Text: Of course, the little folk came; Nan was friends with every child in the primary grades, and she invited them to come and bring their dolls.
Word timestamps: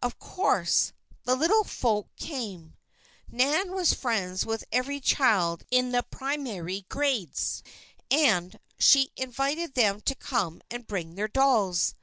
Of 0.00 0.16
course, 0.20 0.92
the 1.24 1.34
little 1.34 1.64
folk 1.64 2.06
came; 2.14 2.74
Nan 3.26 3.72
was 3.72 3.92
friends 3.94 4.46
with 4.46 4.62
every 4.70 5.00
child 5.00 5.64
in 5.72 5.90
the 5.90 6.04
primary 6.04 6.82
grades, 6.88 7.64
and 8.08 8.60
she 8.78 9.10
invited 9.16 9.74
them 9.74 10.00
to 10.02 10.14
come 10.14 10.62
and 10.70 10.86
bring 10.86 11.16
their 11.16 11.26
dolls. 11.26 11.94